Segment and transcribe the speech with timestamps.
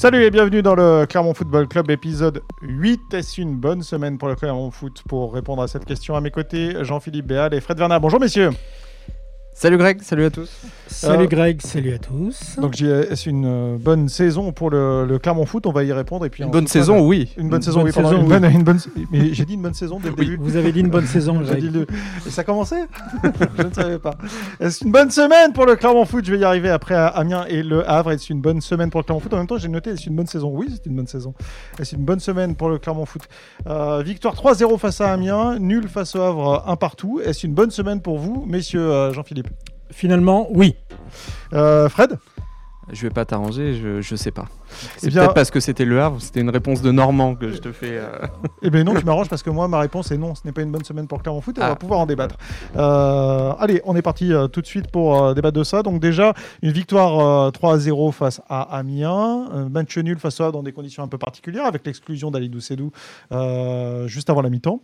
[0.00, 3.12] Salut et bienvenue dans le Clermont Football Club épisode 8.
[3.12, 6.30] Est-ce une bonne semaine pour le Clermont Foot Pour répondre à cette question à mes
[6.30, 7.98] côtés, Jean-Philippe Béal et Fred Vernat.
[7.98, 8.48] Bonjour messieurs.
[9.52, 10.48] Salut Greg, salut à tous.
[10.86, 12.56] Salut Euh, Greg, salut à tous.
[12.58, 15.66] Donc j'ai- est-ce une euh, bonne saison pour le, le Clermont Foot?
[15.66, 17.34] On va y répondre et puis Une bonne cas, saison, oui.
[17.36, 17.92] Une bonne Une saison, bonne oui.
[17.92, 18.28] saison, une oui.
[18.28, 18.78] bonne- une bonne-
[19.10, 20.36] Mais j'ai dit une bonne saison dès le début.
[20.40, 21.74] Vous avez dit une bonne saison, J'ai dit Greg.
[21.74, 21.86] le-
[22.26, 22.86] Et ça commençait?
[23.58, 24.14] Je ne savais pas.
[24.60, 26.24] Est-ce une bonne semaine pour le Clermont Foot?
[26.24, 28.12] Je vais y arriver après à Amiens et le Havre.
[28.12, 29.34] Est-ce une bonne semaine pour le Clermont Foot?
[29.34, 30.50] En même temps, j'ai noté est-ce une bonne saison?
[30.54, 31.34] Oui, c'est une bonne saison.
[31.78, 33.22] Est-ce une bonne semaine pour le Clermont Foot?
[33.68, 37.20] Euh, Victoire 3-0 face à Amiens, nul face au Havre, un partout.
[37.22, 39.39] Est-ce une bonne semaine pour vous, messieurs euh, Jean-Philippe?
[39.90, 40.76] Finalement, oui.
[41.52, 42.18] Euh, Fred?
[42.92, 44.46] Je vais pas t'arranger, je, je sais pas.
[44.96, 47.58] C'est Eh peut-être parce que c'était le Havre, c'était une réponse de Normand que je
[47.58, 47.98] te fais.
[47.98, 48.08] euh,
[48.62, 50.62] Eh bien non, tu m'arranges parce que moi, ma réponse est non, ce n'est pas
[50.62, 51.68] une bonne semaine pour le Clermont Foot et on Ah.
[51.70, 52.36] va pouvoir en débattre.
[52.76, 55.82] Euh, allez, on est parti euh, tout de suite pour euh, débattre de ça.
[55.82, 60.72] Donc déjà, une victoire euh, 3-0 face à Amiens, match nul face Havre dans des
[60.72, 62.90] conditions un peu particulières avec l'exclusion d'Alidou Sedou
[63.32, 64.80] euh, juste avant la mi-temps.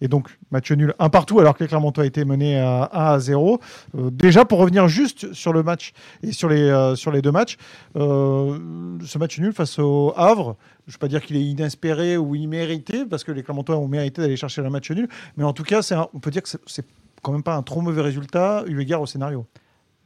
[0.00, 3.18] Et donc, match nul un partout alors que les Clermontois étaient menés à 1 à
[3.18, 3.58] 0.
[3.96, 5.92] Euh, déjà, pour revenir juste sur le match
[6.22, 7.56] et sur les, euh, sur les deux matchs,
[7.96, 8.56] euh,
[9.04, 12.34] ce match nul face au Havre, je ne vais pas dire qu'il est inespéré ou
[12.34, 15.64] immérité, parce que les Clermontois ont mérité d'aller chercher le match nul, mais en tout
[15.64, 15.80] cas,
[16.14, 16.86] on peut dire que c'est
[17.22, 19.46] quand même pas un trop mauvais résultat eu égard au scénario.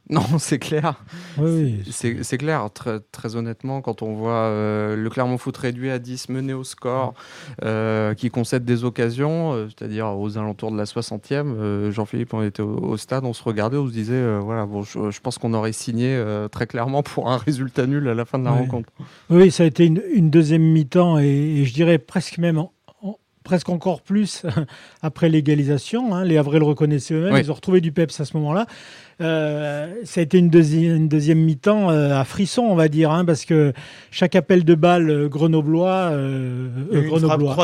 [0.09, 1.01] Non, c'est clair.
[1.37, 1.93] Oui, oui.
[2.23, 6.27] C'est clair, très, très honnêtement, quand on voit euh, le Clermont Foot réduit à 10,
[6.27, 7.13] mené au score,
[7.63, 12.43] euh, qui concède des occasions, euh, c'est-à-dire aux alentours de la 60e, euh, Jean-Philippe, on
[12.43, 15.37] était au, au stade, on se regardait, on se disait, voilà, bon, je, je pense
[15.37, 18.89] qu'on aurait signé très clairement pour un résultat nul à la fin de la rencontre.
[19.29, 22.73] Oui, ça a été une, une deuxième mi-temps et, et je dirais presque même en-
[23.01, 24.45] en- presque encore plus
[25.01, 26.13] après l'égalisation.
[26.13, 26.25] hein.
[26.25, 28.65] Les Havrais le reconnaissaient eux-mêmes, ils ont retrouvé du peps à ce moment-là.
[29.23, 33.11] Euh, ça a été une, deuxi- une deuxième mi-temps euh, à frisson, on va dire,
[33.11, 33.73] hein, parce que
[34.11, 37.55] chaque appel de balle euh, grenoblois, euh, euh, grenoblois,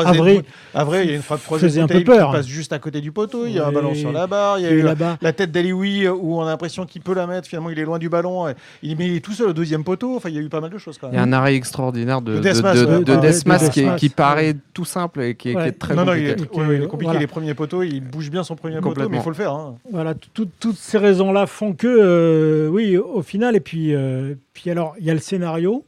[0.74, 2.32] Ah, vrai, il y a une frappe croisée faisait un peu Boutaïb qui peur.
[2.32, 4.62] passe juste à côté du poteau, il y a un ballon sur la barre, il
[4.64, 4.82] y a eu
[5.20, 7.98] la tête d'Alioui où on a l'impression qu'il peut la mettre, finalement il est loin
[7.98, 10.38] du ballon, et il, mais il est tout seul au deuxième poteau, enfin il y
[10.38, 12.36] a eu pas mal de choses quand Il y a un arrêt extraordinaire de, De
[12.38, 13.04] de, Desmas, de- ouais.
[13.04, 14.56] de ouais, Desmas de qui, est- Desmas, qui paraît ouais.
[14.72, 15.68] tout simple et qui est, qui Ouais.
[15.68, 16.42] est très non, non, il compliqué.
[16.54, 17.20] est, ouais, ouais, il est compliqué Voilà.
[17.20, 19.52] les premiers poteaux, il bouge bien son premier poteau, mais il faut le faire.
[19.52, 19.74] hein.
[19.92, 24.70] Voilà, tout- toutes ces raisons-là font que, euh, oui, au final, et puis, euh, puis
[24.70, 25.84] alors, il y a le scénario,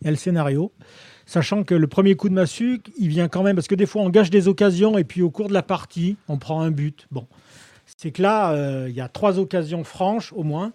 [0.00, 0.72] il y a le scénario,
[1.26, 4.02] sachant que le premier coup de massue, il vient quand même, parce que des fois,
[4.02, 7.06] on gâche des occasions, et puis au cours de la partie, on prend un but.
[7.10, 7.26] Bon,
[7.96, 10.72] c'est que là, euh, il y a trois occasions franches, au moins,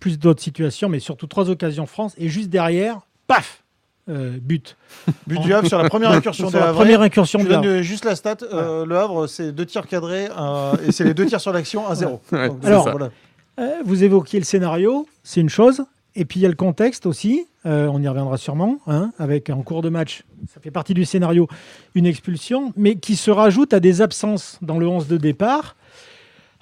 [0.00, 3.62] plus d'autres situations, mais surtout trois occasions franches, et juste derrière, paf,
[4.10, 4.76] euh, but.
[5.26, 6.76] But du Havre sur la première incursion de la Havre.
[6.78, 7.80] première incursion de Havre.
[7.80, 8.36] juste la stat.
[8.52, 11.88] euh, Le Havre, c'est deux tirs cadrés euh, et c'est les deux tirs sur l'action
[11.88, 12.90] à 0 Ouais, Donc, c'est Alors, ça.
[12.90, 13.10] voilà.
[13.58, 15.84] Euh, vous évoquiez le scénario, c'est une chose.
[16.16, 19.50] Et puis il y a le contexte aussi, euh, on y reviendra sûrement, hein, avec
[19.50, 20.22] en cours de match,
[20.52, 21.48] ça fait partie du scénario,
[21.96, 25.74] une expulsion, mais qui se rajoute à des absences dans le 11 de départ.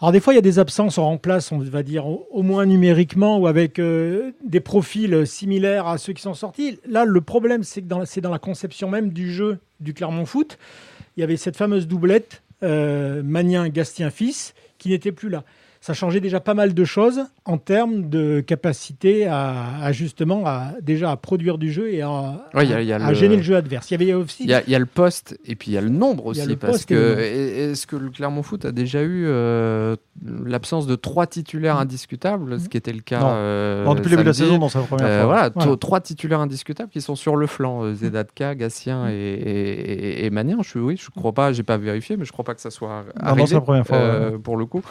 [0.00, 2.64] Alors des fois, il y a des absences, on remplace, on va dire, au, moins
[2.64, 6.80] numériquement ou avec euh, des profils similaires à ceux qui sont sortis.
[6.88, 10.58] Là, le problème, c'est que c'est dans la conception même du jeu du Clermont Foot,
[11.16, 15.44] il y avait cette fameuse doublette euh, Magnin-Gastien-Fils qui n'était plus là
[15.84, 20.68] ça changeait déjà pas mal de choses en termes de capacité à, à justement à,
[20.80, 23.08] déjà à produire du jeu et à, Ouais, il y a- il y a à
[23.08, 23.90] le- gêner le jeu adverse.
[23.90, 25.74] Il y avait aussi Il y, a, il y a le poste et puis il
[25.74, 26.46] y a le nombre aussi.
[26.46, 31.26] le parce que est-ce que le Clermont Foot a déjà eu euh, l'absence de trois
[31.26, 33.26] titulaires indiscutables, ce qui était le cas Non.
[33.32, 35.26] euh, Non, depuis le début de la saison, dans sa première Euh, fois.
[35.26, 35.76] voilà, t- Voilà.
[35.78, 39.90] trois titulaires indiscutables qui sont sur le flanc, euh, Zedatka, Gatien et, et,
[40.22, 40.58] et- et Magnin.
[40.62, 43.04] Je, oui, je crois pas, j'ai pas vérifié, mais je crois pas que ça soit
[43.16, 44.82] Non, arrivé non, c'est la première fois, euh, pour le coup.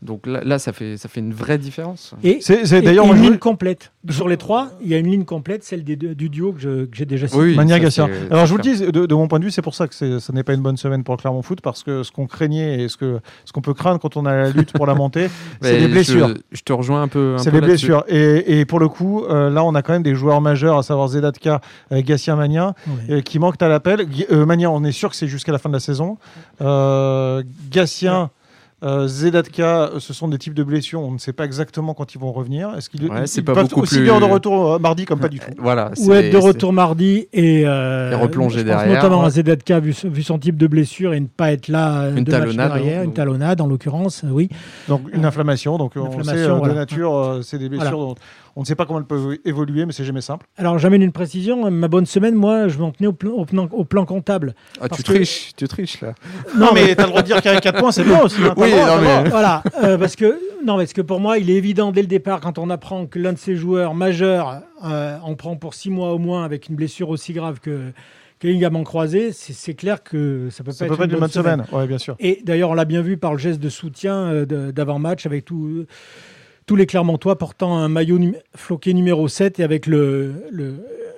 [0.00, 2.14] Donc là, là, ça fait ça fait une vraie différence.
[2.24, 3.92] et, C'est d'ailleurs une je- ligne complète.
[4.10, 6.60] Sur les trois, il y a une ligne complète, celle des deux- du duo que
[6.60, 7.38] je- que j'ai déjà cité.
[7.40, 9.62] Oui, Mania c'est- Alors je vous le dis, de, de mon point de vue, c'est
[9.62, 12.02] pour ça que ce n'est pas une bonne semaine pour le Clermont Foot, parce que
[12.02, 14.72] ce qu'on craignait et ce que ce qu'on peut craindre quand on a la lutte
[14.72, 15.28] pour la montée,
[15.62, 16.28] c'est les blessures.
[16.50, 17.34] Je, je te rejoins un peu.
[17.34, 17.86] un C'est peu les là-dessus.
[17.86, 18.04] blessures.
[18.08, 20.82] Et, et pour le coup, euh, là, on a quand même des joueurs majeurs, à
[20.82, 21.60] savoir Zedatka,
[21.92, 22.02] euh,
[22.36, 23.14] Magnin, Ouais.
[23.16, 24.06] euh, qui manquent à l'appel.
[24.30, 26.18] Euh, Magnin, on est sûr que c'est jusqu'à la fin de la saison.
[26.60, 28.30] Euh, Gatien.
[28.82, 31.00] Euh, Zedatka, euh, ce sont des types de blessures.
[31.00, 32.74] On ne sait pas exactement quand ils vont revenir.
[32.76, 33.08] Est-ce qu'ils Ouais,
[33.44, 35.90] pas peuvent aussi plus- bien de retour euh, mardi comme pas du tout Voilà.
[35.98, 38.94] Ou être de retour mardi et, euh, Et replonger derrière.
[38.96, 42.08] Notamment à ZDK, vu, son- vu son type de blessure et ne pas être là
[42.08, 44.48] Une deux matchs talonnade, derrière, une talonnade en l'occurrence, oui.
[44.88, 45.78] Donc une inflammation.
[45.78, 46.74] Donc on sait inflammation, euh, voilà.
[46.74, 48.14] de nature, euh, c'est des blessures Voilà.
[48.14, 48.14] dont
[48.56, 50.46] on ne sait pas comment elles peuvent évoluer, mais c'est jamais simple.
[50.56, 53.68] Alors j'amène une précision, ma bonne semaine, moi, je m'en tenais au, plan- au plan,
[53.72, 54.54] au plan comptable.
[54.80, 56.14] Ah, tu que- triches, tu triches là.
[56.56, 58.40] Non, mais t'as le droit de dire qu'il y a 4 points, c'est bon aussi.
[58.42, 61.50] hein, Oui, droit, non, mais- voilà, euh, parce que non, parce que pour moi, il
[61.50, 65.16] est évident dès le départ, quand on apprend que l'un de ses joueurs majeurs euh,
[65.22, 67.90] en prend pour six mois au moins avec une blessure aussi grave que,
[68.38, 71.10] que les ligaments croisés, c'est clair que ça peut Ça pas peut être pas être
[71.10, 71.64] une une bonne semaine.
[71.72, 72.16] Ouais, bien sûr.
[72.20, 75.86] Et d'ailleurs, on l'a bien vu par le geste de soutien euh, d'avant-match avec tout-
[76.66, 78.18] tous les Clermontois portant un maillot
[78.54, 80.74] floqué numéro 7 et avec le, le,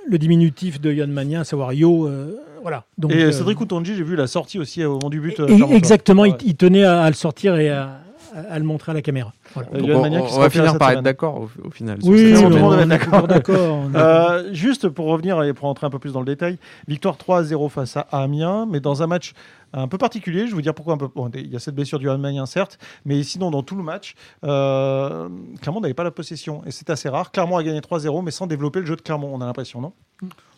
[0.08, 2.06] le diminutif de Yann Magnin, à savoir Yo.
[2.06, 2.84] euh, voilà.
[2.96, 5.38] Donc, et euh, Cédric Outonji, j'ai vu la sortie aussi au moment du but.
[5.40, 6.34] euh, et- exactement, Ouais.
[6.40, 8.00] il, il tenait à, à le sortir et à,
[8.48, 9.32] à le montrer à la caméra.
[9.54, 9.70] Voilà.
[9.70, 11.98] Donc, Yoann on, va finir par être d'accord au, au final.
[12.02, 13.84] Oui, tout le monde va être d'accord.
[13.94, 16.58] Euh, juste pour revenir et pour entrer un peu plus dans le détail,
[16.88, 19.32] victoire 3-0 face à Amiens, mais dans un match
[19.72, 20.40] un peu particulier.
[20.40, 21.08] Je vais vous dire pourquoi un peu.
[21.08, 24.14] bon, il y a cette blessure du Magnin, certes, mais sinon, dans tout le match,
[24.44, 25.28] euh,
[25.60, 26.62] Clermont n'avait pas la possession.
[26.66, 27.30] Et c'est assez rare.
[27.32, 29.92] Clermont a gagné 3-0, mais sans développer le jeu de Clermont, on a l'impression, non?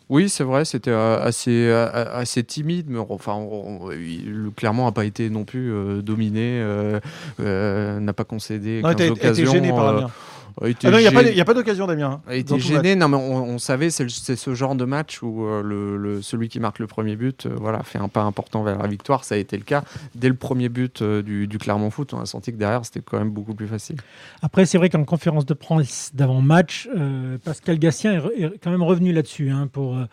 [0.09, 4.85] Oui, c'est vrai, c'était euh, assez, euh, assez timide, mais enfin, on- il- le Clermont
[4.85, 6.99] n'a pas été non plus euh, dominé, euh,
[7.41, 9.51] euh, n'a pas concédé Non, 15 il était- était occasions.
[9.51, 10.09] gêné par
[10.61, 12.11] Ah non, il n'y a pas, il a d'occasion d'Amiens.
[12.13, 12.83] hein, a été dans tout le match.
[12.83, 12.95] gêné.
[12.95, 15.97] Non, mais on, on savait, c'est le- c'est ce genre de match où euh, le,
[15.97, 18.87] le- celui qui marque le premier but, euh, voilà, fait un pas important vers la
[18.87, 19.23] victoire.
[19.23, 19.83] Ça a été le cas
[20.15, 22.13] dès le premier but euh, du, du Clermont Foot.
[22.13, 23.97] On a senti que derrière, c'était quand même beaucoup plus facile.
[24.41, 28.71] Après, c'est vrai qu'en conférence de presse d'avant-match, euh, Pascal Gatien est, re- est quand
[28.71, 30.05] même revenu là-dessus hein, pour, euh,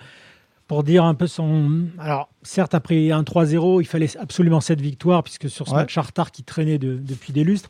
[0.69, 1.85] pour dire un peu son.
[1.99, 5.79] Alors, certes, après un 3-0, il fallait absolument cette victoire, puisque sur ce Ouais.
[5.79, 7.69] match en retard qui traînait de- depuis des lustres.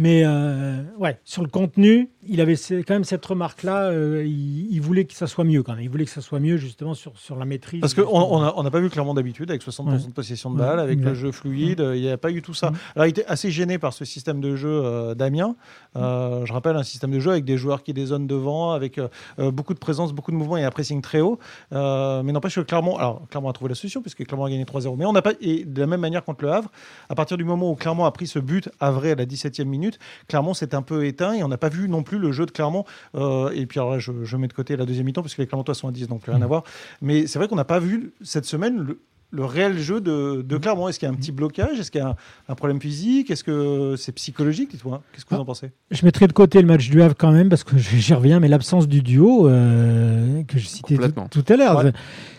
[0.00, 3.86] Mais euh, ouais, sur le contenu, il avait quand même cette remarque-là.
[3.90, 5.82] euh, il, il voulait que ça soit mieux quand même.
[5.82, 7.80] Il voulait que ça soit mieux justement sur, sur la maîtrise.
[7.80, 9.98] Parce qu'on n'a on a pas vu Clermont d'habitude avec 60% Ouais.
[10.06, 12.70] de possession de balle, avec le jeu fluide, il n'y a pas eu tout ça.
[12.94, 15.56] Alors il était assez gêné par ce système de jeu euh, d'Amiens.
[15.96, 19.00] Euh, je rappelle un système de jeu avec des joueurs qui dézonent devant, avec
[19.38, 21.40] beaucoup de présence, beaucoup de mouvements et un pressing très haut.
[21.72, 24.96] Mais n'empêche que Clermont, alors Clermont a trouvé la solution puisque Clermont a gagné 3-0.
[24.96, 26.70] Mais on n'a pas, et de la même manière contre le Havre,
[27.08, 29.87] à partir du moment où Clermont a pris ce but Havre à la 17e minute,
[30.28, 32.50] Clermont s'est un peu éteint et on n'a pas vu non plus le jeu de
[32.50, 32.84] Clermont.
[33.14, 35.42] Euh, et puis alors là, je, je mets de côté la deuxième mi-temps parce que
[35.42, 36.64] les Clermontois sont à 10, donc plus rien à voir.
[37.00, 40.56] Mais c'est vrai qu'on n'a pas vu cette semaine le, le réel jeu de, de
[40.56, 40.88] Clermont.
[40.88, 41.78] Est-ce qu'il y a un petit blocage?
[41.78, 42.16] Est-ce qu'il y a un,
[42.48, 43.30] un problème physique?
[43.30, 44.70] Est-ce que c'est psychologique?
[44.70, 45.02] Dites-moi.
[45.12, 45.70] Qu'est-ce que vous en pensez?
[45.90, 48.48] Je mettrai de côté le match du Havre quand même, parce que j'y reviens, mais
[48.48, 50.96] l'absence du duo euh, que je citais
[51.30, 51.92] tout, à l'heure, Ouais.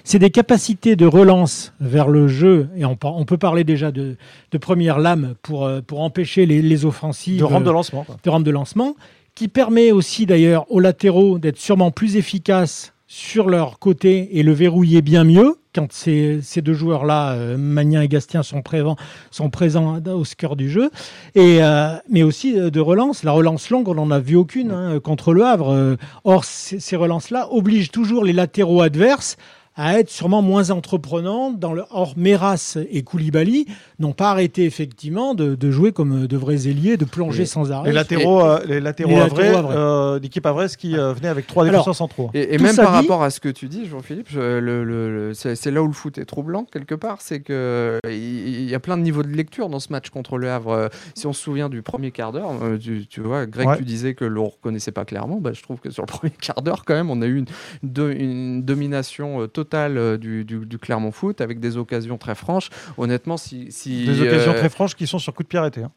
[0.04, 4.16] c'est des capacités de relance vers le jeu, et on, peut parler déjà de,
[4.52, 8.04] de première lame pour, euh, pour empêcher les, les offensives De rampe de lancement.
[8.04, 8.18] quoi.
[8.24, 8.96] de rampe de lancement,
[9.36, 14.54] qui permet aussi d'ailleurs aux latéraux d'être sûrement plus efficaces sur leur côté et le
[14.54, 18.98] verrouiller bien mieux quand ces, ces deux joueurs-là, euh, Magnin et Gastien, sont, présents
[19.32, 20.92] sont présents au cœur du jeu.
[21.34, 23.24] Et, euh, mais aussi euh, de relance.
[23.24, 25.98] La relance longue, on n'en a vu aucune hein, contre le Havre.
[26.24, 29.38] Or, ces relances-là obligent toujours les latéraux adverses
[29.82, 31.52] à être sûrement moins entreprenants.
[31.52, 31.84] Dans le...
[31.92, 33.66] Or, Meras et Koulibaly
[34.00, 37.72] n'ont pas arrêté effectivement de, de jouer comme de vrais ailiers, de plonger Et- sans
[37.72, 37.90] arrêt.
[37.90, 39.78] Les latéraux, euh, les latéraux, Les latéraux havrais.
[39.78, 42.30] euh, d'équipe Avraise qui euh, venaient avec trois défenseurs centraux.
[42.34, 45.28] Et, et même par dit- rapport à ce que tu dis, Jean-Philippe, je- le- le-
[45.30, 48.70] le- c'est c'est là où le foot est troublant quelque part, c'est que euh, il
[48.70, 50.72] y a plein de niveaux de lecture dans ce match contre le Havre.
[50.72, 53.78] Euh, Si on se souvient du premier quart d'heure, euh, tu, tu vois, Greg, Ouais.
[53.78, 55.38] tu disais que l'on reconnaissait pas clairement.
[55.40, 57.46] Bah, je trouve que sur le premier quart d'heure, quand même, on a eu une,
[57.84, 62.36] do- une domination euh, totale euh, du, du- du Clermont Foot avec des occasions très
[62.36, 62.70] franches.
[62.98, 65.84] Honnêtement, si, si Des occasions euh, très franches qui sont sur coup de pied arrêté.
[65.84, 65.92] hein.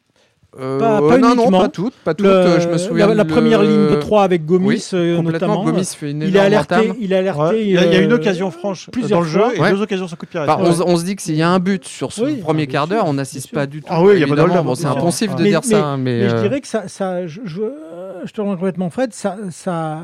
[0.59, 1.61] euh, Pas- euh, pas non, non, uniquement.
[1.61, 2.27] pas toutes, pas toutes.
[2.27, 4.83] Le- euh, je me souviens la, la première le- ligne de 3 avec Gomis, Oui,
[4.93, 5.47] euh, complètement.
[5.47, 5.63] notamment.
[5.65, 6.91] Gomis fait une il est alerté.
[6.99, 7.41] Il est alerté.
[7.41, 9.41] Ouais, il, y a, il y a une euh, occasion franche plusieurs dans le jeu
[9.55, 9.71] et Ouais.
[9.71, 11.41] deux occasions sur coup de pied Bah, on, se- on se dit que s'il y
[11.41, 13.87] a un but sur ce Oui, premier quart d'heure, on n'assiste pas du tout.
[13.89, 16.19] Ah oui, il y a pas Bon, c'est impensif de Mais- dire mais- ça, mais,
[16.19, 19.11] Mais je euh, dirais que ça, ça je, je, euh, je te rejoins complètement, Fred,
[19.13, 20.01] ça, ça,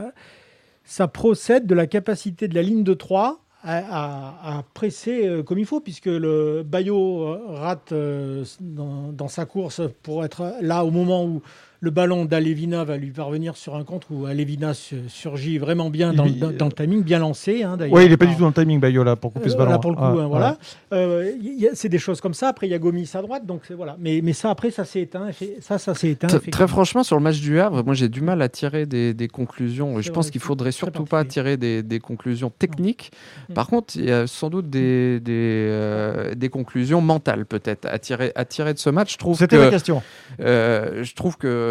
[0.84, 5.66] ça procède de la capacité de la ligne de 3 à, presser euh, comme il
[5.66, 11.42] faut, puisque le Bayo rate euh, dans sa course pour être là au moment où
[11.82, 16.14] le ballon d'Alevina va lui parvenir sur un contre, où Alevina su- surgit vraiment bien
[16.14, 17.64] dans, Il- le- dans- dans le timing, bien lancé.
[17.64, 19.48] hein, Oui, il n'est pas par- du tout dans le timing, Bayo, là, pour couper
[19.50, 19.72] ce euh, ballon.
[19.72, 20.58] Là, pour le coup, Ah, hein, voilà.
[20.92, 22.50] Euh, il y a- c'est des choses comme ça.
[22.50, 23.96] Après, il y a Gomis à droite, donc voilà.
[24.00, 25.28] Mais, mais ça, après, ça s'est éteint.
[25.62, 26.28] Ça, ça s'est éteint.
[26.28, 29.28] Très franchement, sur le match du Havre, moi j'ai du mal à tirer des, des
[29.30, 30.02] conclusions.
[30.02, 33.12] Je pense qu'il c'est faudrait surtout pas tirer des, des conclusions techniques.
[33.50, 33.54] Mm.
[33.54, 35.32] Par contre, il y a sans doute des, des,
[35.70, 39.16] euh, des conclusions mentales peut-être à tirer, à tirer de ce match.
[39.36, 40.02] C'était la que, question.
[40.42, 41.69] euh, je trouve que euh,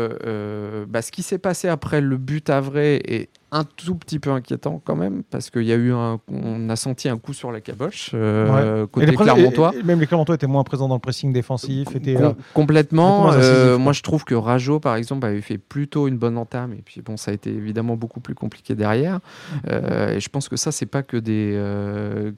[0.88, 4.30] bah, ce qui s'est passé après le but à vrai et un tout petit peu
[4.30, 7.50] inquiétant quand même parce qu'il y a eu un, on a senti un coup sur
[7.50, 9.72] la caboche euh, côté les Clermontois.
[9.78, 11.94] Et, même les Clermontois étaient moins présents dans le pressing défensif.
[11.94, 13.32] Étaient, Com complètement.
[13.32, 16.82] Euh, moi, je trouve que Rajo, par exemple, avait fait plutôt une bonne entame et
[16.84, 19.20] puis bon, ça a été évidemment beaucoup plus compliqué derrière.
[19.68, 21.58] Euh, et je pense que ça, c'est pas que des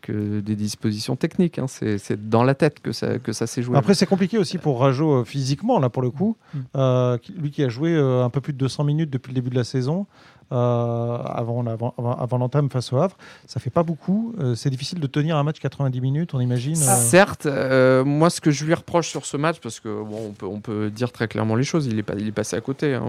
[0.03, 1.59] que des dispositions techniques.
[1.59, 1.67] Hein.
[1.67, 3.77] C'est dans la tête que ça que ça s'est joué.
[3.77, 6.37] Après, c'est compliqué aussi pour Rajo physiquement là pour le coup.
[6.55, 7.17] Mm.
[7.37, 9.65] lui qui a joué un peu plus de 200 minutes depuis le début de la
[9.65, 10.07] saison.
[10.53, 13.17] Euh, avant, avant, avant l'entame face au Havre.
[13.47, 14.35] Ça fait pas beaucoup.
[14.41, 16.77] Euh, c'est difficile de tenir un match 90 minutes, on imagine.
[16.77, 16.97] Euh.
[16.97, 17.47] Certes,
[18.05, 20.61] moi ce que je lui reproche sur ce match, parce que bon, on peut, on
[20.61, 23.05] peut dire très clairement les choses, il est, pas, il est passé à côté hein,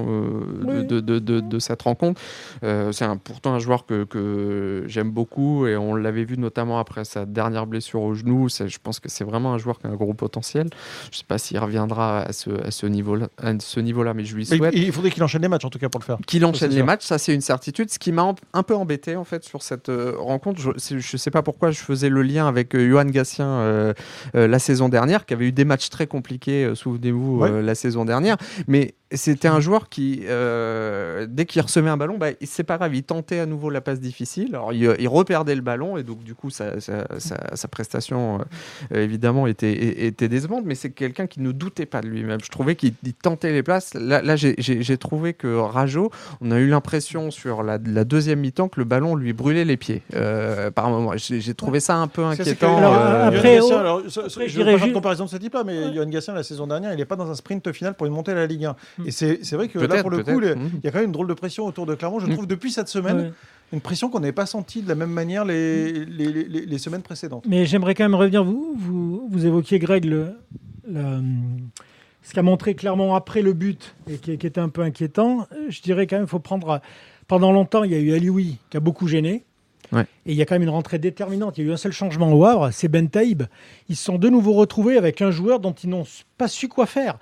[0.64, 2.22] de, de, de, de, cette rencontre.
[2.62, 7.26] c'est pourtant un joueur que, que j'aime beaucoup et on l'avait vu notamment après sa
[7.26, 8.50] dernière blessure au genou.
[8.50, 10.68] Je pense que c'est vraiment un joueur qui a un gros potentiel.
[11.12, 13.30] Je sais pas s'il reviendra à ce, à ce niveau-là,
[13.78, 14.74] niveau mais je lui souhaite.
[14.76, 16.18] il faudrait qu'il enchaîne les matchs en tout cas pour le faire.
[16.28, 17.90] Qu'il enchaîne les matchs, ça c'est une certitude.
[17.90, 21.32] Ce qui m'a un peu embêté en fait sur cette euh, rencontre, je ne sais
[21.32, 23.94] pas pourquoi je faisais le lien avec euh, Johan Gassien euh,
[24.34, 28.38] la saison dernière, qui avait eu des matchs très compliqués, souvenez-vous, la saison dernière.
[28.68, 32.96] Mais c'était un joueur qui, euh, dès qu'il recevait un ballon, bah, c'est pas grave,
[32.96, 34.50] il tentait à nouveau la passe difficile.
[34.56, 36.72] Alors, il, reperdait le ballon et donc, du coup, sa,
[37.70, 38.40] prestation,
[38.94, 42.40] euh, évidemment, était, était décevante, mais c'est quelqu'un qui ne doutait pas de lui-même.
[42.42, 43.94] Je trouvais qu'il tentait les places.
[43.94, 48.80] Là, là j'ai trouvé que Rajo, on a eu l'impression sur la, deuxième mi-temps que
[48.80, 51.14] le ballon lui brûlait les pieds euh, par moment.
[51.18, 52.78] J'ai trouvé ça un peu inquiétant.
[52.78, 56.68] après, je ne vais pas de comparaison de ce type-là, mais Johan Gassien, la saison
[56.68, 58.76] dernière, il n'est pas dans un sprint final pour une montée à la Ligue 1.
[59.02, 59.08] Mm.
[59.08, 60.72] Et c'est vrai que là, pour le coup, mm.
[60.76, 62.20] il y a quand même une drôle de pression autour de Clermont.
[62.20, 62.34] Je mm.
[62.34, 63.34] trouve depuis cette semaine.
[63.74, 67.46] Une pression qu'on n'avait pas sentie de la même manière les, les, les, semaines précédentes.
[67.48, 68.44] Mais j'aimerais quand même revenir.
[68.44, 70.34] Vous, vous, vous évoquiez, Greg, le,
[72.22, 75.48] ce qu'a montré clairement après le but et qui, qui, était un peu inquiétant.
[75.70, 76.82] Je dirais quand même qu'il faut prendre.
[77.28, 79.46] Pendant longtemps, il y a eu Alioui qui a beaucoup gêné.
[80.00, 81.58] Et il y a quand même une rentrée déterminante.
[81.58, 83.44] Il y a eu un seul changement au Havre, c'est Ben Taïb.
[83.90, 86.06] Ils se sont de nouveau retrouvés avec un joueur dont ils n'ont
[86.42, 87.20] pas su quoi faire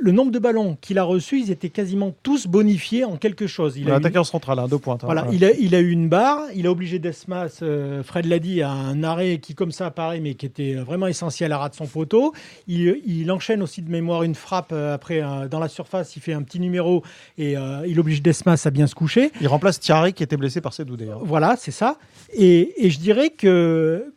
[0.00, 3.76] le nombre de ballons qu'il a reçus, ils étaient quasiment tous bonifiés en quelque chose.
[3.76, 4.94] Il a attaquant central, hein, deux points.
[4.94, 5.04] Hein.
[5.04, 8.38] Voilà, il, a, il a eu une barre, il a obligé Desmas, euh, Fred l'a
[8.38, 11.68] dit, à un arrêt qui comme ça apparaît, mais qui était vraiment essentiel à rat
[11.68, 12.32] de son poteau.
[12.66, 16.32] Il, enchaîne aussi de mémoire une frappe euh, après euh, dans la surface, il fait
[16.32, 17.02] un petit numéro
[17.36, 17.56] et
[17.86, 19.30] il oblige Desmas à bien se coucher.
[19.40, 21.24] Il remplace Thierry qui était blessé par Sedou d'ailleurs.
[21.24, 21.98] Voilà, c'est ça.
[22.32, 24.12] Et, et je dirais que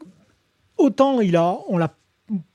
[0.78, 1.94] autant il a, on l'a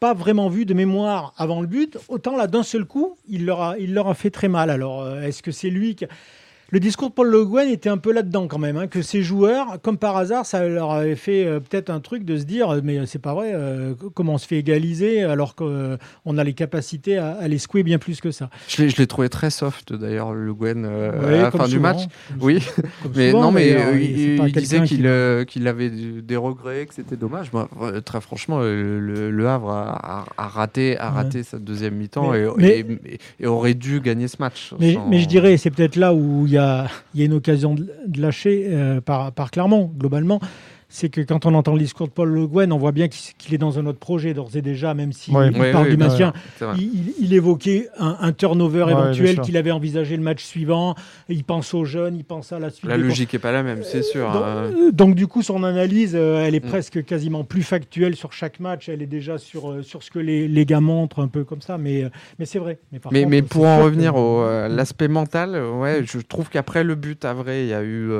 [0.00, 3.60] pas vraiment vu de mémoire avant le but, autant là d'un seul coup, il leur
[3.62, 4.70] a, fait très mal.
[4.70, 6.06] Alors, euh, est-ce que c'est lui qui
[6.74, 9.22] le discours de Paul Le Guen était un peu là-dedans quand même, hein, que ces
[9.22, 12.80] joueurs, comme par hasard, ça leur avait fait euh, peut-être un truc de se dire,
[12.82, 16.52] mais c'est pas vrai, euh, comment on se fait égaliser alors qu'on euh, a les
[16.52, 18.50] capacités à, les secouer bien plus que ça.
[18.66, 22.08] Je l'ai trouvé très soft d'ailleurs, Le Guen, à la fin du match.
[22.40, 22.58] Oui,
[23.14, 27.52] mais non, mais il, disait qu'il avait des regrets, que c'était dommage.
[28.04, 32.84] très franchement, le, Havre a, raté, a raté sa deuxième mi-temps et,
[33.46, 34.74] aurait dû gagner ce match.
[34.80, 36.63] Mais, mais je dirais, c'est peut-être là où il y a
[37.14, 40.40] il y a une occasion de, lâcher euh, par, par Clermont, globalement
[40.94, 43.52] c'est que quand on entend le discours de Paul Le Guen, on voit bien qu'il
[43.52, 46.32] est dans un autre projet d'ores et déjà, même s'il parle du maintien.
[46.78, 50.94] il, évoquait un, turnover éventuel qu'il avait envisagé le match suivant.
[51.28, 52.88] Il pense aux jeunes, il pense à la suite.
[52.88, 54.30] La logique n'est pas la même, c'est sûr.
[54.30, 54.46] Donc, hein.
[54.46, 56.68] euh, donc, du coup, son analyse, euh, elle est mm.
[56.68, 58.88] presque quasiment plus factuelle sur chaque match.
[58.88, 61.60] Elle est déjà sur, euh, sur ce que les, les, gars montrent, un peu comme
[61.60, 61.76] ça.
[61.76, 62.08] Mais,
[62.38, 62.78] mais c'est vrai.
[63.10, 67.34] Mais, mais, pour en revenir à l'aspect mental, ouais, je trouve qu'après le but, à
[67.34, 68.12] vrai, il y a eu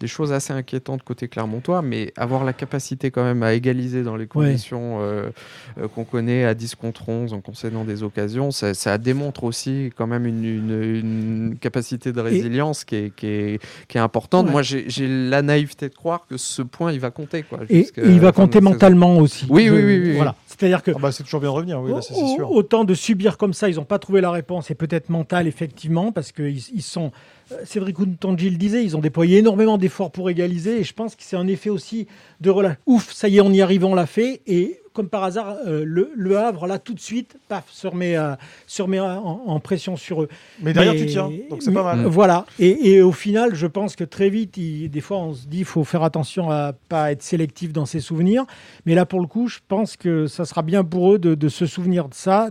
[0.00, 4.02] des choses assez inquiétantes côté Clermont toi, mais avoir la capacité quand même à égaliser
[4.02, 5.30] dans les conditions euh,
[5.78, 10.06] euh, qu'on connaît à 10 contre 11 en concédant des occasions, ça, démontre aussi quand
[10.06, 14.50] même une, capacité de résilience qui, est, qui, est, importante.
[14.50, 17.42] Moi, j'ai la naïveté de croire que ce point, il va compter.
[17.42, 19.46] Quoi, et, il va compter mentalement aussi.
[19.48, 20.12] Oui, oui, oui.
[20.16, 20.34] Voilà.
[20.58, 20.90] C'est-à-dire que.
[20.94, 22.50] Ah bah, c'est toujours bien de revenir, oui, c'est sûr.
[22.50, 26.10] Autant de subir comme ça, ils n'ont pas trouvé la réponse, et peut-être mental, effectivement,
[26.10, 27.12] parce qu'ils ils sont
[27.52, 31.14] euh, Cédric Tangil le disait, ils ont déployé énormément d'efforts pour égaliser et je pense
[31.14, 32.06] que c'est un effet aussi
[32.40, 32.76] de relâche.
[32.86, 34.42] Ouf, ça y est, on y arrive, on l'a fait.
[34.46, 38.34] Et comme par hasard, euh, le, Havre, là, tout de suite, paf, se remet, euh,
[38.66, 40.28] se remet en, pression sur eux.
[40.60, 42.06] Mais derrière, tu tiens, donc c'est pas mal.
[42.06, 42.46] Voilà.
[42.58, 45.84] Et, au final, je pense que très vite, des fois, on se dit il faut
[45.84, 48.44] faire attention à pas être sélectif dans ses souvenirs.
[48.86, 51.66] Mais là, pour le coup, je pense que ça sera bien pour eux de, se
[51.66, 52.50] souvenir de ça.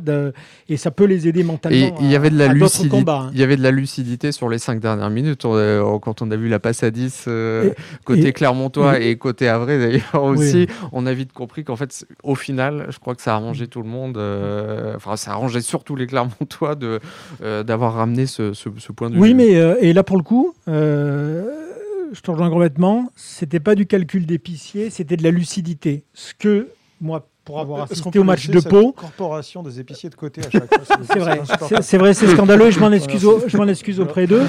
[0.70, 1.98] et ça peut les aider mentalement.
[2.00, 3.04] il y avait de la lucidité.
[3.10, 3.30] Hein.
[3.34, 5.42] Il y avait de la lucidité sur les cinq dernières minutes.
[5.42, 7.74] quand on a vu la passe à 10 euh,
[8.06, 12.88] côté Clermontois et côté Havre d'ailleurs aussi, on a vite compris qu'en fait, au final,
[12.90, 14.18] je crois que ça a arrangé tout le monde.
[14.18, 17.00] Euh, enfin, ça a arrangé surtout les Clermontois de
[17.42, 18.52] euh, d'avoir ramené ce,
[18.92, 19.34] point de oui, vue.
[19.34, 23.12] Oui, mais euh, et là pour le coup, je te rejoins complètement.
[23.16, 26.04] C'était pas du calcul d'épicier, c'était de la lucidité.
[26.14, 26.70] Ce que
[27.02, 30.74] moi, pour avoir assisté au match de Pau, corporation des épiciers de côté à chaque
[30.74, 30.98] fois.
[31.04, 31.42] c'est vrai,
[31.82, 32.72] c'est vrai, c'est scandaleux.
[32.72, 34.46] Je m'en excuse, je m'en excuse auprès d'eux.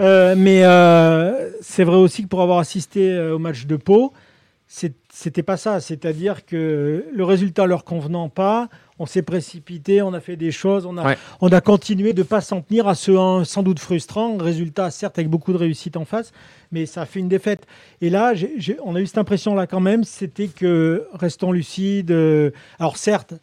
[0.00, 4.12] Euh, mais euh, c'est vrai aussi que pour avoir assisté au match de Pau,
[5.12, 5.80] c'était pas ça.
[5.80, 10.86] C'est-à-dire que le résultat leur convenant pas, on s'est précipité, on a fait des choses,
[10.86, 14.38] on a, on a continué de ne pas s'en tenir à ce sans doute frustrant.
[14.38, 16.32] Résultat, certes, avec beaucoup de réussite en face,
[16.70, 17.66] mais ça a fait une défaite.
[18.00, 18.32] Et là,
[18.82, 22.10] on a eu cette impression-là quand même, c'était que restons lucides.
[22.10, 23.34] Euh, alors certes,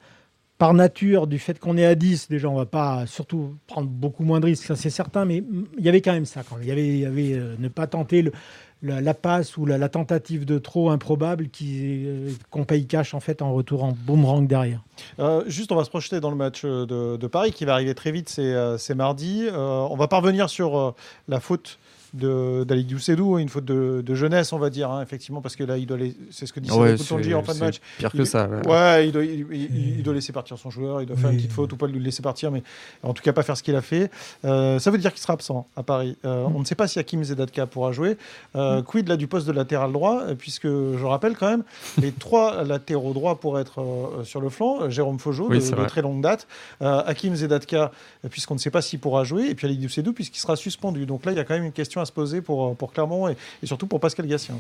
[0.58, 4.24] par nature, du fait qu'on est à 10, déjà, on va pas surtout prendre beaucoup
[4.24, 5.42] moins de risques, ça c'est certain, mais
[5.78, 6.42] il y avait quand même ça.
[6.44, 8.34] Quand Il y avait, il y avait euh, ne pas tenter le,
[8.82, 13.42] la, passe ou la, tentative de trop improbable qui, euh, qu'on paye cash en fait
[13.42, 14.82] en retour en boomerang derrière.
[15.20, 17.96] Euh, juste, on va se projeter dans le match de, de, Paris qui va arriver
[17.96, 19.48] très vite, c'est, euh, c'est mardi.
[19.54, 20.96] on va parvenir sur
[21.28, 21.80] la faute
[22.14, 25.86] d'Ali Doucedou, une faute de, jeunesse, on va dire, hein, effectivement, parce que là, il
[25.86, 25.98] doit
[26.32, 26.94] c'est ce que dit ouais,
[27.34, 27.80] en fin de match.
[27.98, 28.48] Pire que ça.
[28.66, 31.72] Ouais, il, doit, il, doit, laisser partir son joueur, il doit faire une petite faute
[31.74, 32.64] ou pas le laisser partir, mais
[33.04, 34.12] en tout cas pas faire ce qu'il a fait.
[34.46, 36.18] Euh, ça veut dire qu'il sera absent à Paris.
[36.26, 36.56] Euh, mm.
[36.56, 38.18] On ne sait pas si Hakim Zedatka pourra jouer.
[38.56, 38.84] Euh, mm.
[38.84, 41.64] Quid là du poste de latéral droit, puisque je rappelle quand même,
[42.02, 43.84] les trois latéraux droits pour être
[44.24, 46.48] sur le flanc, Jérôme Fojo, de, très longue date,
[46.82, 47.92] Hakim Zedatka,
[48.30, 51.06] puisqu'on ne sait pas s'il pourra jouer, et puis Ali Doucedou, puisqu'il sera suspendu.
[51.06, 53.28] Donc là, il y a quand même une question à se poser pour, pour Clermont
[53.28, 54.56] et, surtout pour Pascal Gassien.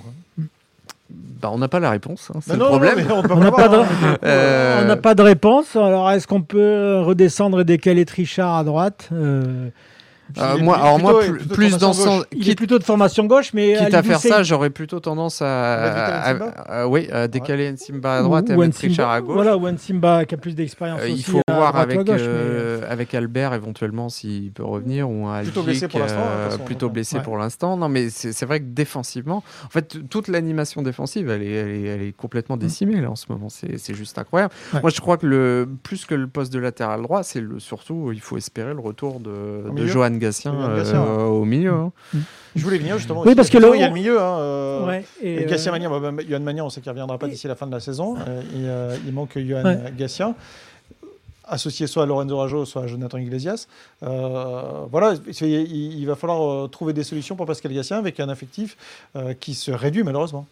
[1.10, 3.00] Bah, on n'a pas la réponse, hein, c'est le problème.
[3.12, 3.88] on n'a pas,
[4.24, 5.76] euh, pas, de réponse.
[5.76, 9.10] Alors, est-ce qu'on peut redescendre et décaler Trichard à droite?
[9.12, 9.70] Euh,
[10.38, 11.22] euh, moi, alors moi,
[11.54, 14.70] plus, dans son, il est plutôt de formation gauche, mais quitte à faire ça, j'aurais
[14.70, 16.36] plutôt tendance à,
[16.88, 19.34] oui, à décaler Nsimba à droite et mettre Richard à gauche.
[19.34, 21.02] Voilà, ou Nsimba qui a plus d'expérience.
[21.02, 25.64] Euh, il faut voir avec euh, avec Albert éventuellement s'il peut revenir ou un plutôt
[25.64, 26.20] blessé pour l'instant.
[26.20, 27.78] Hein, plutôt blessé pour l'instant.
[27.78, 32.16] Non, mais c'est vrai que défensivement, en fait, toute l'animation défensive, elle est, elle est,
[32.16, 32.60] complètement mm.
[32.60, 33.48] décimée là en ce moment.
[33.50, 34.54] C'est juste incroyable.
[34.74, 38.22] Moi, je crois que le plus que le poste de latéral droit, c'est surtout il
[38.22, 41.72] faut espérer le retour de, de Johan Gatien, euh, au milieu.
[41.72, 41.92] Hein.
[42.14, 42.20] Mm.
[42.56, 43.22] Je voulais venir justement.
[43.26, 44.20] Oui, parce que il y a le milieu.
[44.20, 47.28] Hein, euh, et Gatien Mania, bah, bah, Johan Mania, on sait qu'il ne reviendra pas
[47.28, 48.16] d'ici la fin de la saison.
[48.28, 50.36] Euh, il manque Johan Gatien
[51.52, 53.68] associé soit à Lorenzo Rajo, soit à Jonathan Iglesias.
[54.02, 58.78] voilà, il, va falloir trouver des solutions pour Pascal Gatien avec un affectif
[59.40, 60.46] qui se réduit malheureusement,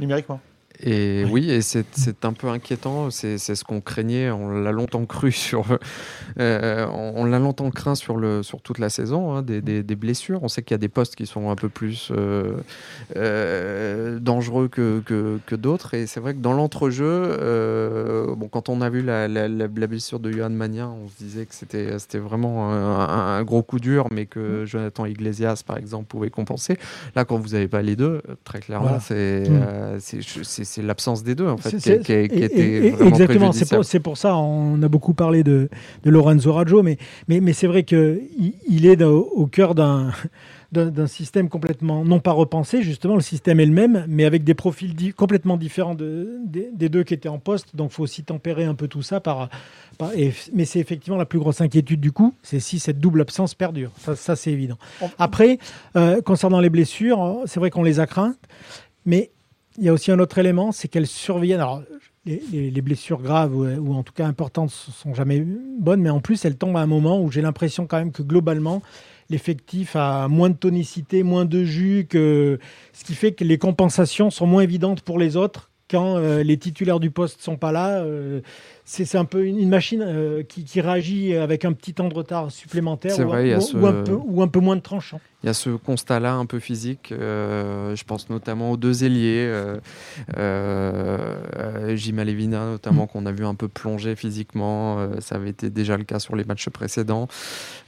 [0.00, 0.40] numériquement.
[0.80, 3.10] Et oui, et c'est un peu inquiétant.
[3.10, 4.30] C'est ce qu'on craignait.
[4.30, 5.78] On l'a longtemps cru sur.
[6.38, 10.42] Euh, on l'a longtemps craint sur, le, sur toute la saison, hein, des, des, blessures.
[10.42, 12.58] On sait qu'il y a des postes qui sont un peu plus euh,
[13.16, 15.94] euh, dangereux que, que, que d'autres.
[15.94, 20.20] Et c'est vrai que dans l'entrejeu, bon, quand on a vu la, la, la, blessure
[20.20, 24.26] de Johan Magnin, on se disait que c'était vraiment un, un, gros coup dur, mais
[24.26, 26.78] que Jonathan Iglesias, par exemple, pouvait compenser.
[27.16, 29.44] Là, quand vous n'avez pas les deux, très clairement, c'est
[29.98, 33.52] c'est l'absence des deux en fait qui, qui, était vraiment exactement.
[33.82, 35.68] C'est pour, ça on a beaucoup parlé de,
[36.04, 38.20] de Lorenzo Raggio, mais mais, mais c'est vrai que
[38.68, 40.10] il, est au, cœur d'un
[40.70, 44.52] d'un système complètement, non pas repensé, justement, le système est le même, mais avec des
[44.52, 47.74] profils complètement différents de, des deux qui étaient en poste.
[47.74, 49.18] Donc, il faut aussi tempérer un peu tout ça.
[49.18, 49.48] Par,
[50.52, 53.90] mais c'est effectivement la plus grosse inquiétude du coup, c'est si cette double absence perdure.
[53.98, 54.76] Ça, ça c'est évident.
[55.18, 55.58] Après,
[55.96, 58.38] euh, concernant les blessures, c'est vrai qu'on les a craintes,
[59.06, 59.30] mais
[59.78, 61.60] il y a aussi un autre élément, c'est qu'elles surviennent.
[61.60, 61.82] Alors,
[62.26, 65.40] les, blessures graves ou, en tout cas importantes sont jamais
[65.78, 68.22] bonnes, mais en plus, elles tombent à un moment où j'ai l'impression quand même que
[68.22, 68.82] globalement,
[69.30, 72.58] l'effectif a moins de tonicité, moins de jus, ce
[73.04, 77.00] qui fait que les compensations sont moins évidentes pour les autres quand euh, les titulaires
[77.00, 78.00] du poste sont pas là.
[78.00, 78.40] Euh,
[78.88, 83.18] c'est un peu une, machine euh, qui, réagit avec un petit temps de retard supplémentaire
[83.18, 83.32] ou,
[83.86, 86.58] un peu, ou, un peu, moins de tranchant il y a ce constat-là un peu
[86.58, 87.12] physique.
[87.12, 89.76] Euh, je pense notamment aux deux ailiers, euh,
[90.36, 93.08] euh, Jim Alevina notamment, mm.
[93.08, 94.98] qu'on a vu un peu plonger physiquement.
[95.20, 97.28] Ça avait été déjà le cas sur les matchs précédents.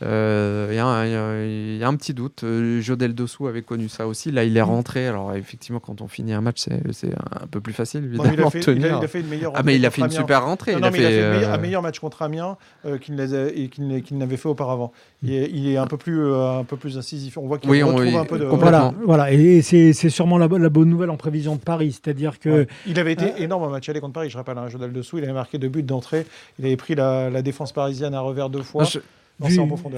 [0.01, 2.45] Il y, a un petit doute.
[2.81, 4.31] Jodel Dossou avait connu ça aussi.
[4.31, 4.65] Là, il est mm.
[4.65, 5.09] rentré.
[5.09, 8.33] Alors, effectivement, quand on finit un match, c'est un peu plus facile, évidemment.
[8.33, 10.45] il, a fait, il, a, fait, une meilleure Ah, mais il a fait une super
[10.45, 10.77] rentrée.
[10.97, 12.57] Il, a fait, un meilleur match contre Amiens
[13.01, 14.93] qu'il n'avait fait auparavant.
[15.23, 18.17] Il est, il est, un peu plus, un peu plus incisif on voit qu'il retrouve
[18.17, 18.45] un peu de.
[18.45, 19.33] Voilà, voilà.
[19.33, 22.67] et c'est sûrement la, bonne nouvelle en prévision de Paris, c'est-à-dire que.
[22.87, 24.31] Il avait été euh, énorme en match aller contre Paris.
[24.31, 26.27] Je rappelle un jeu dessous, il avait marqué deux buts d'entrée.
[26.59, 28.85] Il avait pris la, défense parisienne à revers deux fois.
[28.85, 28.99] Je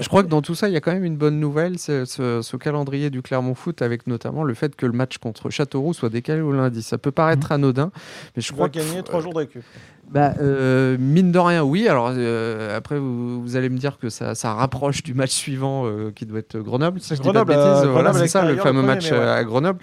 [0.07, 2.55] crois que dans tout ça, il y a quand même une bonne nouvelle, c'est ce,
[2.57, 6.41] calendrier du Clermont Foot, avec notamment le fait que le match contre Châteauroux soit décalé
[6.41, 6.81] au lundi.
[6.81, 7.55] Ça peut paraître mmh.
[7.55, 7.91] anodin,
[8.35, 9.63] mais je crois gagner trois jours de récup.
[10.11, 11.87] Bah, euh, mine de rien, oui.
[11.87, 16.25] Alors euh, après, vous, allez me dire que ça, rapproche du match suivant euh, qui
[16.25, 16.99] doit être Grenoble.
[17.01, 17.53] c'est Grenoble,
[17.91, 19.79] voilà, c'est ça, le fameux match à Grenoble.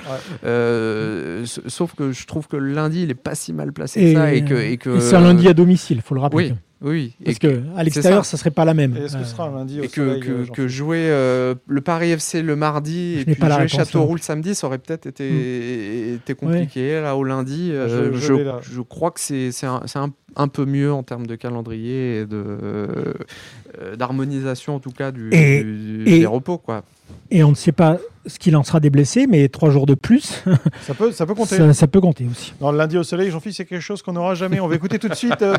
[1.66, 4.32] sauf que je trouve que le lundi, il n'est pas si mal placé que ça.
[4.32, 4.44] Et
[4.76, 6.50] que, c'est un lundi à domicile, il faut le rappeler.
[6.50, 6.54] Oui.
[6.82, 8.36] Oui, parce que à l'extérieur, ça.
[8.36, 8.96] ne serait pas la même.
[8.96, 13.18] Est-ce que ce sera un lundi et que, que, jouer le Paris FC le mardi
[13.20, 16.14] et puis jouer Châteauroux le samedi, ça aurait peut-être été, hmm.
[16.16, 17.00] été compliqué.
[17.00, 21.26] Là, au lundi, je, je, crois que c'est un, un, un peu mieux en termes
[21.26, 26.84] de calendrier et de euh, d'harmonisation en tout cas du, des repos quoi.
[27.30, 29.94] Et on ne sait pas ce qu'il en sera des blessés, mais trois jours de
[29.94, 30.42] plus,
[30.82, 31.72] ça peut, ça peut compter.
[31.72, 32.52] Ça, peut compter aussi.
[32.60, 34.60] Dans le lundi au soleil, Jean-Philippe, c'est quelque chose qu'on n'aura jamais.
[34.60, 35.54] On va écouter tout de suite euh,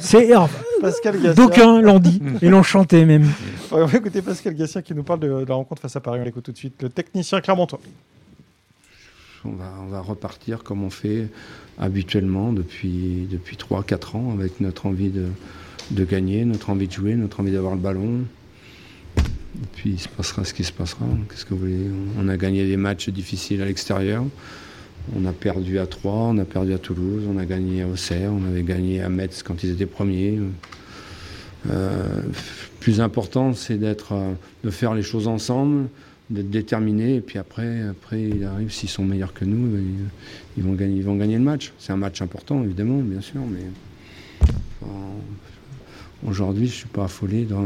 [0.81, 1.33] Pascal Gassia.
[1.33, 3.27] D'aucuns l'ont dit et l'ont chanté même.
[3.71, 6.19] on va écouter Pascal Gassia qui nous parle de, la rencontre face à Paris.
[6.21, 6.81] On l'écoute tout de suite.
[6.81, 7.79] Le technicien Clermontois.
[9.45, 11.27] On va, repartir comme on fait
[11.79, 17.39] habituellement depuis, depuis 3-4 ans avec notre envie de, gagner, notre envie de jouer, notre
[17.39, 18.21] envie d'avoir le ballon.
[19.17, 21.05] Et puis il se passera ce qui se passera.
[21.29, 21.67] Qu'est-ce que vous
[22.19, 24.23] On a gagné des matchs difficiles à l'extérieur.
[25.15, 28.31] On a perdu à Troyes, on a perdu à Toulouse, on a gagné à Auxerre,
[28.31, 30.39] on avait gagné à Metz quand ils étaient premiers.
[31.69, 32.21] Euh,
[32.79, 35.87] plus important, c'est euh, de faire les choses ensemble,
[36.31, 37.15] d'être déterminé.
[37.15, 39.77] Et puis après, après il arrive, s'ils sont meilleurs que nous,
[40.57, 41.73] ils, vont gagner, ils vont gagner le match.
[41.77, 43.65] C'est un match important, évidemment, bien sûr, mais
[46.27, 47.45] aujourd'hui, je ne suis pas affolé.
[47.45, 47.65] Dans,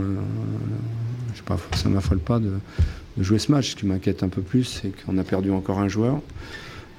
[1.45, 2.53] pas, ça ne m'affole pas de,
[3.17, 3.71] jouer ce match.
[3.71, 6.21] Ce qui m'inquiète un peu plus, c'est qu'on a perdu encore un joueur.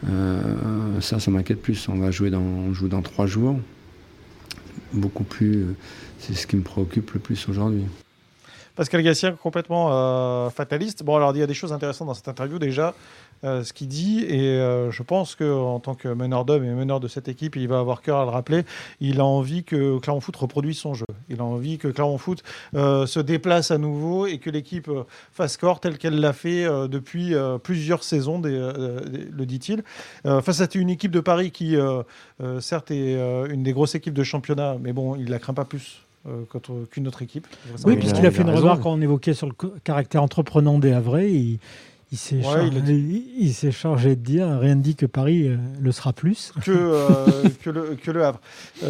[0.09, 1.89] Euh, ça, ça m'inquiète plus.
[1.89, 3.59] On va jouer dans, on joue dans trois jours.
[4.93, 5.67] Beaucoup plus.
[6.19, 7.85] C'est ce qui me préoccupe le plus aujourd'hui.
[8.77, 11.03] Pascal Gassien, complètement euh, fataliste.
[11.03, 12.95] Bon, alors il y a des choses intéressantes dans cette interview déjà.
[13.45, 17.01] Euh, ce qu'il dit, et euh, je pense qu'en tant que meneur d'hommes et meneur
[17.01, 18.65] de cette équipe, il va avoir cœur à le rappeler,
[19.01, 21.07] il a envie que Clermont Foot reproduise son jeu.
[21.31, 22.43] Il a envie que Clermont Foot
[22.75, 24.91] se déplace à nouveau et que l'équipe
[25.33, 29.83] fasse corps tel qu'elle l'a fait depuis plusieurs saisons, le dit-il.
[30.25, 31.77] face à une équipe de Paris qui,
[32.61, 33.15] certes, est
[33.51, 36.06] une des grosses équipes de championnat, mais bon, il la craint pas plus
[36.91, 37.47] qu'une autre équipe.
[37.85, 41.31] Oui, puisqu'il a, fait une remarque quand on évoquait sur le caractère entreprenant des Havrais.
[41.31, 41.59] Il,
[42.12, 42.40] il s'est
[43.73, 46.53] chargé, de dire, rien ne dit que Paris euh, le sera plus.
[46.62, 48.40] Que, euh, que, le, que, le, Havre.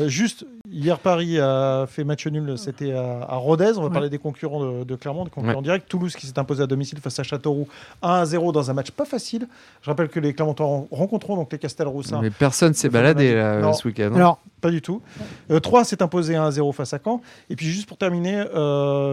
[0.06, 3.72] juste, hier, Paris a fait match nul, c'était à, Rodez.
[3.78, 5.88] On va parler des concurrents de, Clermont, des concurrents directs.
[5.88, 7.68] Toulouse qui s'est imposé à domicile face à Châteauroux
[8.02, 9.48] 1-0 dans un match pas facile.
[9.80, 12.20] Je rappelle que les Clermontois rencontreront donc les Castelroussins.
[12.20, 13.30] Mais personne s'est baladé
[13.78, 14.10] ce week-end.
[14.12, 14.16] Hein.
[14.16, 15.00] Alors, pas du tout.
[15.48, 17.22] 3 s'est imposé 1-0 face à Caen.
[17.48, 18.44] Et puis juste pour terminer,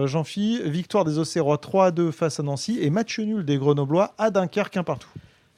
[0.04, 3.56] Jean-Phi, victoire des Auxerrois 3-2 face à Nancy et match nul des
[4.00, 5.08] À Dunkerque, un partout.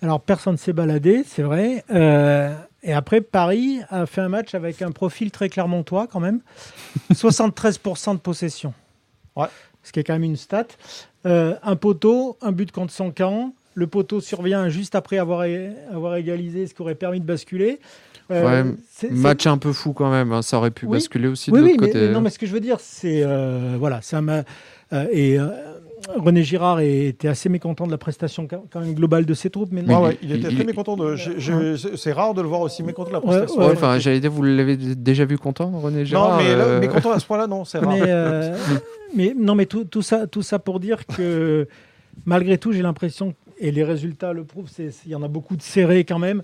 [0.02, 1.84] Alors personne ne s'est baladé, c'est vrai.
[1.90, 6.40] Euh, et après, Paris a fait un match avec un profil très clermontois quand même.
[7.12, 8.74] 73% de possession.
[9.34, 9.48] Ouais.
[9.82, 10.66] Ce qui est quand même une stat.
[11.24, 13.54] Euh, un poteau, un but contre son camp.
[13.74, 15.44] Le poteau survient juste après avoir,
[15.92, 17.80] avoir égalisé, ce qui aurait permis de basculer.
[18.30, 18.72] Euh,
[19.10, 20.32] match un peu fou quand même.
[20.32, 20.42] Hein.
[20.42, 21.94] Ça aurait pu basculer aussi de l'autre côté.
[21.94, 23.24] Mais, non, mais ce que je veux dire, c'est
[23.78, 24.44] voilà, c'est un
[25.12, 25.38] et
[26.16, 29.70] René Girard était assez mécontent de la prestation quand même globale de ses troupes.
[29.72, 30.96] Mais non, il était très mécontent.
[30.96, 31.16] De...
[31.96, 33.62] C'est rare de le voir aussi mécontent de la prestation.
[33.62, 37.18] enfin, j'allais dire, vous l'avez déjà vu content, René Girard Non, mais euh, mécontent à
[37.18, 37.88] ce point-là, non, c'est rare.
[37.88, 38.56] Mais, euh,
[39.14, 41.66] mais, non, mais tout, tout, ça, tout ça pour dire que
[42.24, 45.62] malgré tout, j'ai l'impression, et les résultats le prouvent, il y en a beaucoup de
[45.62, 46.42] serrés quand même,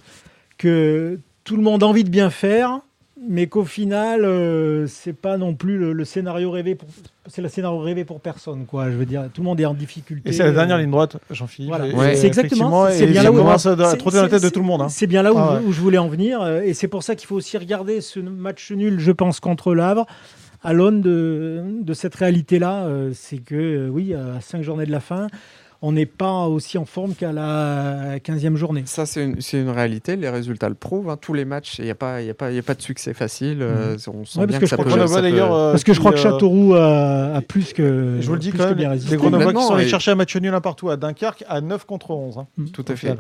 [0.59, 2.81] que tout le monde a envie de bien faire
[3.29, 6.89] mais qu'au final, euh, c'est pas non plus le, scénario rêvé pour.
[7.27, 8.91] C'est le scénario rêvé pour personne, quoi.
[8.91, 10.29] Je veux dire, tout le monde est en difficulté.
[10.29, 11.75] Et c'est la dernière ligne droite, Jean-Philippe.
[12.15, 12.89] C'est exactement.
[12.91, 14.83] C'est bien là où commence à trotter dans la tête de tout le monde.
[14.83, 14.89] Hein.
[14.89, 17.27] C'est bien là ah où, je voulais en venir, euh, et c'est pour ça qu'il
[17.27, 20.07] faut aussi regarder ce match nul, je pense, contre l'Avre
[20.65, 22.85] à l'aune de, de, cette réalité-là.
[22.85, 25.29] Euh, c'est que, oui, à cinq journées de la fin,
[25.85, 28.85] on n'est pas aussi en forme qu'à la 15e journée.
[28.87, 30.15] Ça, c'est une, réalité.
[30.15, 31.11] Les résultats le prouvent.
[31.11, 31.19] Hein.
[31.21, 33.59] Tous les matchs, il n'y a, pas, a, pas, a pas de succès facile.
[33.63, 37.73] Euh, on sent bien que, ça peut, Parce que je crois que Châteauroux a, plus
[37.73, 38.19] que.
[38.21, 40.55] Je vous le dis quand même, les Grenoblois qui sont allés chercher un match nul
[40.55, 42.39] un partout à Dunkerque à 9 contre 11.
[42.39, 42.47] Hein.
[42.57, 42.67] Mm.
[42.67, 43.17] Tout à fait.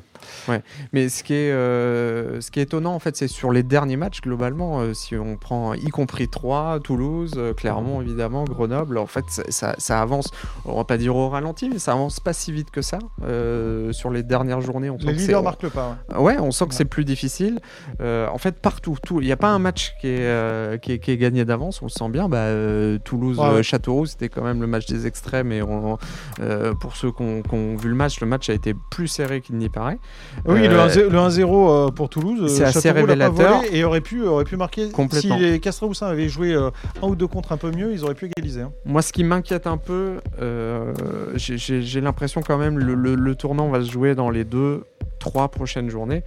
[0.48, 0.62] Ouais.
[0.92, 3.96] Mais ce qui, est, euh, ce qui est étonnant, en fait, c'est sur les derniers
[3.96, 9.25] matchs, globalement, euh, si on prend y compris 3, Toulouse, Clermont, évidemment, Grenoble, en fait,
[9.48, 10.31] ça, ça, avance,
[10.64, 12.99] on va pas dire au ralenti, mais ça avance pas si si vite que ça.
[13.93, 15.99] sur les dernières journées, on les leaders marquent le pas.
[16.17, 17.61] Ouais, on sent que c'est plus difficile.
[18.01, 19.21] en fait, partout, tout.
[19.21, 21.83] Il n'y a pas un match qui est, qui est, gagné d'avance.
[21.83, 22.29] On le sent bien.
[22.29, 22.49] Bah,
[23.05, 25.53] Toulouse, Châteauroux, c'était quand même le match des extrêmes.
[25.53, 25.62] Et
[26.81, 29.69] pour ceux qui ont, vu le match, le match a été plus serré qu'il n'y
[29.69, 29.99] paraît.
[30.47, 34.88] Oui, le 1-0 pour Toulouse, c'est assez révélateur et aurait pu, aurait pu marquer.
[35.11, 38.27] Si les Castres-Roussin avaient joué un ou deux contre un peu mieux, ils auraient pu
[38.27, 38.62] égaliser.
[38.62, 38.73] Hein.
[38.85, 40.93] Moi, ce qui m'inquiète un peu, euh,
[41.37, 44.85] j'ai l'impression quand même le, tournant va se jouer dans les deux,
[45.19, 46.23] trois prochaines journées.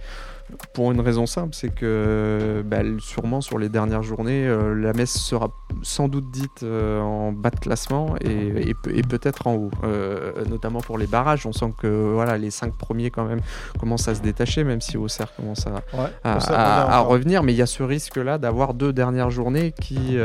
[0.74, 5.12] Pour une raison simple, c'est que bah, sûrement sur les dernières journées, euh, la messe
[5.12, 5.50] sera
[5.82, 10.80] sans doute dite euh, en bas de classement et, et, peut-être en haut, euh, notamment
[10.80, 11.46] pour les barrages.
[11.46, 13.40] On sent que voilà, les cinq premiers quand même
[13.80, 15.82] commencent à se détacher, même si Auxerre commence à,
[16.22, 17.42] à, revenir.
[17.42, 20.16] Mais il y a ce risque-là d'avoir deux dernières journées qui,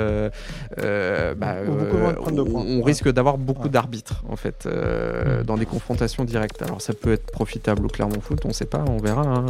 [0.78, 1.56] bah,
[2.38, 5.44] on, risque d'avoir beaucoup d'arbitres en fait mm.
[5.44, 6.62] dans des confrontations directes.
[6.62, 9.24] Alors ça peut être profitable au Clermont Foot, on ne sait pas, on verra.
[9.24, 9.46] Hein,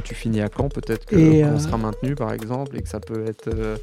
[0.00, 3.26] tu finis à Caen, peut-être qu'on euh, sera maintenu par exemple et que ça peut
[3.26, 3.76] être euh,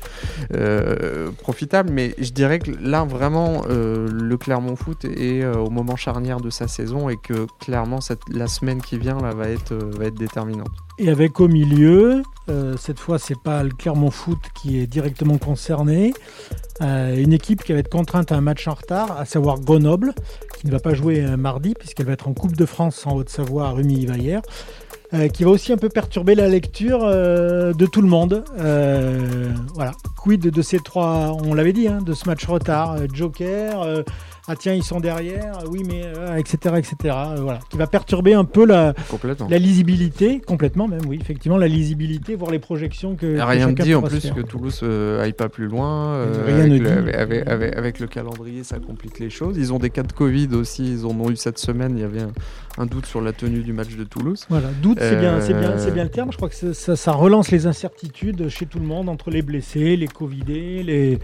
[0.53, 1.89] euh, profitable.
[1.91, 6.67] Mais je dirais que là vraiment le Clermont Foot est au moment charnière de sa
[6.67, 10.69] saison et que clairement cette, la semaine qui vient là, va, être, va être déterminante.
[10.99, 12.23] Et avec au milieu,
[12.77, 16.13] cette fois c'est pas le Clermont Foot qui est directement concerné,
[16.81, 20.13] une équipe qui va être contrainte à un match en retard, à savoir Grenoble,
[20.57, 23.67] qui ne va pas jouer mardi puisqu'elle va être en Coupe de France en Haute-Savoie
[23.67, 24.41] à Rumi-Ivaillère.
[25.13, 28.43] Euh, qui va aussi un peu perturber la lecture euh, de tout le monde.
[28.59, 29.93] Euh, voilà.
[30.17, 34.03] Quid de ces trois, on l'avait dit, hein, de ce match retard, Joker,
[34.49, 36.03] ah tiens ils sont derrière, oui mais
[36.37, 37.15] etc etc.
[37.37, 38.93] voilà, qui va perturber un peu la,
[39.49, 43.39] la lisibilité complètement même, oui effectivement la lisibilité, voire les projections que.
[43.39, 44.83] rien ne dit en plus que Toulouse
[45.21, 46.25] aille pas plus loin.
[46.45, 47.15] rien avec, ne le, dit.
[47.15, 49.55] Avec, avec, le calendrier, ça complique les choses.
[49.57, 51.93] Ils ont des cas de Covid aussi, ils en ont eu cette semaine.
[51.95, 52.31] Il y avait un,
[52.77, 54.45] un doute sur la tenue du match de Toulouse.
[54.49, 56.31] Voilà, doute, c'est bien, c'est bien, c'est bien le terme.
[56.31, 60.07] Je crois que ça, relance les incertitudes chez tout le monde entre les blessés, les
[60.07, 61.19] covidés, les,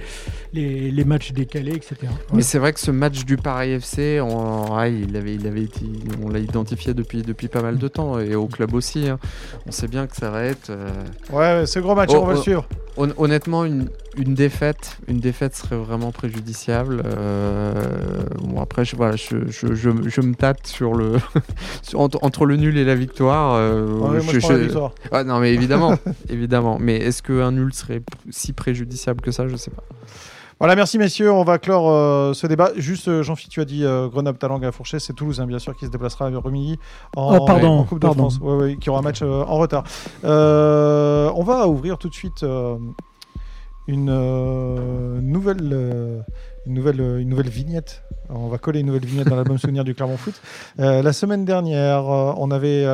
[0.92, 1.96] les, matchs décalés, etc.
[2.34, 5.86] Mais c'est vrai que ce match du Paris FC, on, il avait, il avait été,
[6.24, 9.08] on l'a identifié depuis, depuis pas mal de temps et au club aussi.
[9.08, 9.20] Hein.
[9.68, 10.70] On sait bien que ça va être.
[10.70, 10.90] Euh,
[11.32, 12.64] ouais, c'est gros match, oh, on va le oh,
[12.96, 17.02] Honnêtement, une, une, défaite, une défaite serait vraiment préjudiciable.
[17.06, 21.18] Euh, bon, après, je, voilà, je, je, je, me tâte sur le
[21.96, 23.56] entre, le nul et la victoire.
[23.56, 25.98] Euh, je, ah, non, mais évidemment,
[26.30, 26.78] évidemment.
[26.80, 29.48] Mais est-ce qu'un nul serait si préjudiciable que ça?
[29.48, 29.84] Je sais pas.
[30.60, 31.32] Voilà, merci messieurs.
[31.32, 32.72] On va clore euh, ce débat.
[32.76, 35.00] Juste, Jean-Philippe, tu as dit Grenoble, Talang à Fourchet.
[35.00, 36.78] C'est Toulouse, hein, bien sûr, qui se déplacera à Rumilly
[37.16, 38.40] en, oh, pardon, Coupe de France.
[38.80, 39.84] qui aura un match en retard.
[40.24, 42.46] on va ouvrir tout de suite
[43.88, 46.22] une euh, nouvelle, euh,
[46.66, 48.04] une nouvelle, une nouvelle vignette.
[48.30, 50.34] On va coller une nouvelle vignette dans l'album souvenir du Clermont Foot.
[50.80, 52.86] Euh, la semaine dernière, on avait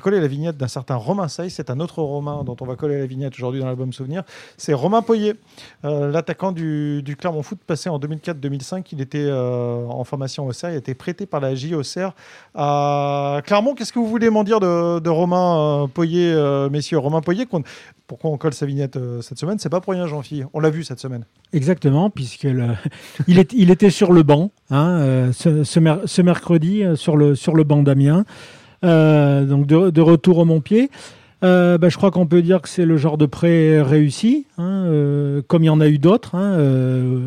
[0.00, 1.50] collé la vignette d'un certain Romain Sey.
[1.50, 4.22] C'est un autre Romain dont on va coller la vignette aujourd'hui dans l'album souvenir.
[4.56, 5.34] C'est Romain Poyer,
[5.82, 8.86] l'attaquant du, Clermont Foot passé en 2004-2005.
[8.92, 10.70] Il était en formation au CER.
[10.70, 11.82] Il été prêté par la J au
[12.54, 13.74] à Clermont.
[13.74, 16.34] Qu'est-ce que vous voulez m'en dire de, Romain Poyer,
[16.70, 16.98] messieurs?
[16.98, 17.46] Romain Poyer,
[18.10, 20.48] pourquoi on colle sa vignette euh, cette semaine C'est pas pour rien, Jean-Philippe.
[20.52, 21.24] On l'a vu cette semaine.
[21.52, 22.76] Exactement, puisqu'il
[23.28, 27.82] il, était sur le banc hein, euh, ce, mercredi euh, sur le, sur le banc
[27.82, 28.24] d'Amiens.
[28.82, 30.90] donc de, retour au Montpied.
[31.42, 34.86] Bah, je crois qu'on peut dire que c'est le genre de prêt réussi, hein,
[35.48, 36.58] comme il y en a eu d'autres hein,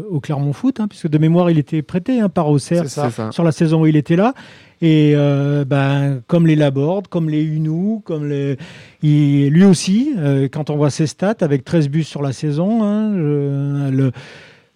[0.09, 2.85] au Clermont Foot, puisque de mémoire il était prêté par Auxerre
[3.31, 4.33] sur la saison où il était là.
[4.83, 8.57] Et euh, ben, comme les Laborde, comme les Unou, comme les...
[9.01, 14.11] lui aussi, euh, quand on voit ses stats, avec 13 buts sur la saison, le...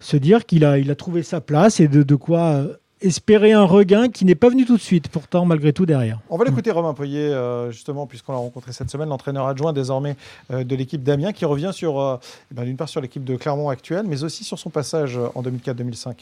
[0.00, 3.52] se dire qu'il a, il a trouvé sa place et de, de quoi euh, espérer
[3.52, 6.20] un regain qui n'est pas venu tout de suite, pourtant, malgré tout, derrière.
[6.30, 7.32] On va l'écouter, Romain Poyer,
[7.70, 10.16] justement, puisqu'on l'a rencontré cette semaine, l'entraîneur adjoint désormais
[10.50, 12.18] de l'équipe d'Amiens, qui revient sur,
[12.50, 15.42] eh ben, d'une part sur l'équipe de Clermont actuelle, mais aussi sur son passage en
[15.42, 16.14] 2004-2005.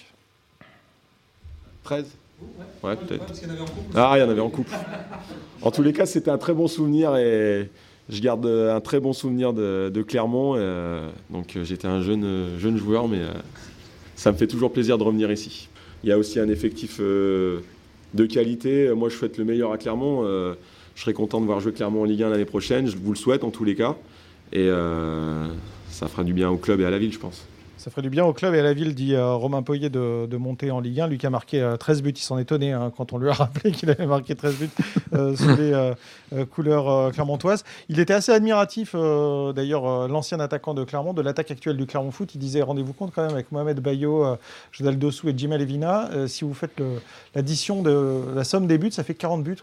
[1.84, 2.04] 13
[2.82, 3.24] Ouais, peut-être.
[3.94, 4.72] Ah, il y en avait en couple.
[5.62, 7.70] En tous les cas, c'était un très bon souvenir et
[8.08, 10.54] je garde un très bon souvenir de, Clermont.
[10.56, 13.32] Euh, donc, euh, j'étais un jeune, joueur, mais euh,
[14.14, 15.68] ça me fait toujours plaisir de revenir ici.
[16.04, 17.62] Il y a aussi un effectif de
[18.28, 18.92] qualité.
[18.94, 20.22] Moi, je souhaite le meilleur à Clermont.
[20.22, 22.86] je serais content de voir jouer Clermont en Ligue 1 l'année prochaine.
[22.86, 23.96] Je vous le souhaite en tous les cas.
[24.52, 24.68] Et
[25.90, 27.44] ça fera du bien au club et à la ville, je pense.
[27.86, 30.26] Ça ferait du bien au club et à la ville, dit euh, Romain Poyer, de,
[30.26, 31.06] de, monter en Ligue 1.
[31.06, 33.70] Lui qui a marqué 13 buts, il s'en étonnait hein, quand on lui a rappelé
[33.70, 34.70] qu'il avait marqué 13 buts
[35.36, 35.92] sous les
[36.46, 37.62] couleurs clermontoises.
[37.88, 42.34] Il était assez admiratif, d'ailleurs, l'ancien attaquant de Clermont, de l'attaque actuelle du Clermont Foot.
[42.34, 44.36] Il disait rendez-vous compte quand même avec Mohamed Bayo,
[44.72, 46.82] Jodal Dossou et Jimmy Levina, si vous faites
[47.36, 49.58] l'addition de la somme des buts, ça fait 40 buts.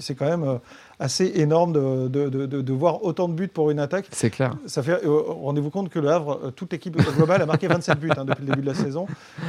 [0.00, 0.58] C'est quand même
[1.00, 4.06] assez énorme de, de, de, de, voir autant de buts pour une attaque.
[4.10, 4.54] C'est clair.
[4.66, 8.00] Ça fait, euh, rendez-vous compte que le Havre, euh, toute l'équipe globale a marqué 27
[8.00, 9.06] buts hein, depuis le début de la saison.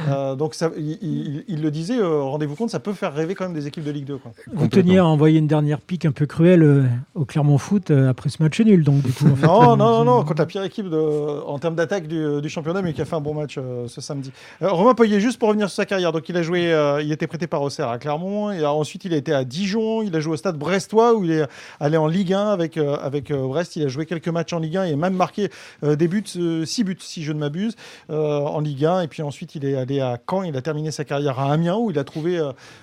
[0.08, 3.54] Euh, donc ça, il, il, le disait, rendez-vous compte, ça peut faire rêver quand même
[3.54, 4.18] des équipes de Ligue 2.
[4.18, 4.32] Quoi.
[4.52, 8.42] Vous teniez à envoyer une dernière pique un peu cruelle au Clermont Foot après ce
[8.42, 8.84] match nul.
[8.84, 11.58] Donc, du coup, en fait, non, non, non, non, contre la pire équipe de, en
[11.58, 13.58] termes d'attaque du, du, championnat, mais qui a fait un bon match
[13.88, 14.30] ce samedi.
[14.60, 17.48] Romain Poyer, juste pour revenir sur sa carrière, donc il a joué, il était prêté
[17.48, 20.36] par Auxerre à Clermont, et ensuite il a été à Dijon, il a joué au
[20.36, 21.39] stade brestois où il est
[21.80, 23.76] allé en Ligue Ligue 1 avec, euh, avec euh, Brest.
[23.76, 25.48] Il a joué quelques matchs en Ligue 1 et même marqué
[25.82, 27.76] euh, des buts, 6 buts si je ne m'abuse,
[28.10, 29.02] en Ligue 1.
[29.02, 30.42] Et puis ensuite, il est allé à Caen.
[30.42, 32.38] Il a terminé sa carrière à Amiens où il a trouvé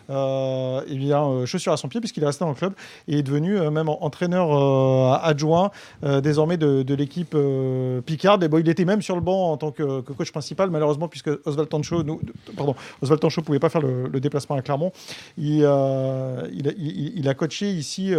[0.10, 2.74] eh bien, chaussures à son pied puisqu'il est resté dans le club
[3.08, 7.36] et est devenu même entraîneur adjoint désormais de, l'équipe
[8.06, 8.41] Picard.
[8.41, 11.30] Et bon, il était même sur le banc en tant que, coach principal, malheureusement, puisque
[11.46, 12.20] Oswald Tancho, nous,
[12.56, 14.91] pardon, Oswald Tancho pouvait pas faire le, déplacement à Clermont.
[15.38, 18.13] Il, a coaché ici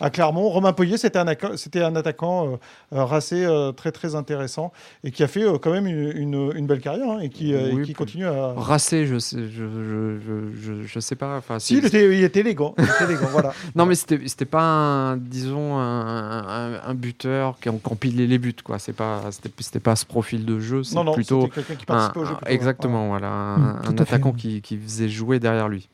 [0.00, 0.48] à Clermont.
[0.48, 2.56] Romain Poyer, c'était un, c'était un attaquant euh,
[2.94, 6.80] euh, racé euh, très très intéressant et qui a fait quand même une, une, belle
[6.80, 8.54] carrière hein, et qui, qui continue à.
[8.56, 11.36] Racé, je sais, je, je, je, sais pas.
[11.36, 12.74] Enfin, si, il était, il était élégant.
[12.78, 13.52] Il était élégant voilà.
[13.74, 18.54] non, mais c'était, c'était pas, un, disons, un, un, buteur qui, empilait les buts.
[18.62, 18.78] Quoi.
[18.78, 20.82] C'est pas, c'était, c'était pas ce profil de jeu.
[20.82, 21.48] C'est non, non, plutôt.
[21.48, 22.34] quelqu'un qui participait au jeu.
[22.46, 23.28] exactement, voilà.
[23.28, 23.56] Un,
[23.92, 25.88] mmh, attaquant qui, qui faisait jouer derrière lui.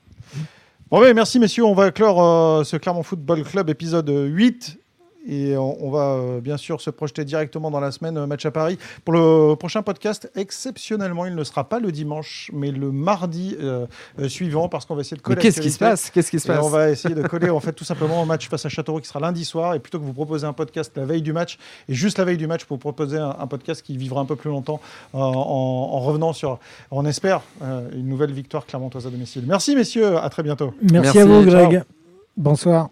[0.90, 1.64] Bon, oui, merci messieurs.
[1.64, 4.79] On va clore ce Clermont Football Club épisode 8.
[5.28, 8.50] Et on, va euh, bien sûr se projeter directement dans la semaine euh, match à
[8.50, 8.78] Paris.
[9.04, 13.86] Pour le prochain podcast, exceptionnellement, il ne sera pas le dimanche, mais le mardi euh,
[14.28, 15.40] suivant, parce qu'on va essayer de coller.
[15.40, 16.10] Qu'est-ce qui se passe?
[16.10, 18.48] Qu'est-ce qui se passe On va essayer de coller en fait tout simplement un match
[18.48, 19.74] face à Châteauroux qui sera lundi soir.
[19.74, 22.38] Et plutôt que vous proposer un podcast la veille du match et juste la veille
[22.38, 24.80] du match, pour vous proposer un, podcast qui vivra un peu plus longtemps
[25.12, 26.58] en, revenant sur,
[26.90, 29.44] on espère, une nouvelle victoire clermontoise à domicile.
[29.46, 30.72] Merci messieurs, à très bientôt.
[30.82, 31.82] Merci, à vous, Greg.
[32.36, 32.90] Bonsoir.